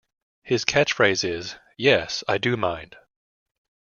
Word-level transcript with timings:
His 0.41 0.65
catchphrase 0.65 1.23
is 1.29 1.57
Yes, 1.77 2.23
I 2.27 2.39
do 2.39 2.57
mind! 2.57 2.95